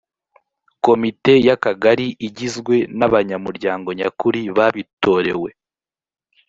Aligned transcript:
komite 0.85 1.33
y’akagari 1.47 2.07
igizwe 2.27 2.75
n’ 2.97 3.01
abanyamuryango 3.07 3.89
nyakuri 3.99 4.41
babitorewe 4.57 5.49